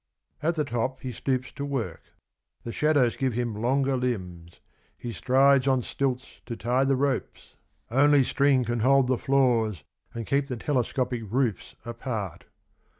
At 0.41 0.55
the 0.55 0.63
top 0.65 1.01
he 1.01 1.11
stoops 1.11 1.51
to 1.51 1.63
work: 1.63 2.01
the 2.63 2.71
shadows 2.71 3.15
give 3.15 3.33
him 3.33 3.53
longer 3.53 3.95
limbs, 3.95 4.59
he 4.97 5.11
strides 5.11 5.67
on 5.67 5.83
stilts 5.83 6.41
to 6.47 6.55
tie 6.57 6.83
the 6.85 6.95
ropes, 6.95 7.53
only 7.91 8.23
string 8.23 8.63
can 8.65 8.79
hold 8.79 9.05
the 9.05 9.15
floors 9.19 9.83
27 10.13 10.17
and 10.17 10.25
keep 10.25 10.47
the 10.47 10.57
telescopic 10.57 11.21
roofs 11.31 11.75
apart. 11.85 12.45